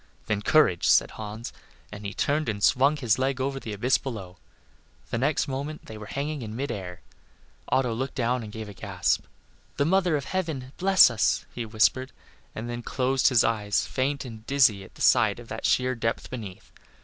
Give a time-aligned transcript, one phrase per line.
[0.25, 1.53] "Then courage," said Hans,
[1.91, 4.37] and he turned and swung his leg over the abyss below.
[5.11, 7.01] The next moment they were hanging in mid air.
[7.69, 9.25] Otto looked down and gave a gasp.
[9.77, 12.11] "The mother of heaven bless us," he whispered,
[12.55, 16.31] and then closed his eyes, faint and dizzy at the sight of that sheer depth
[16.31, 16.71] beneath.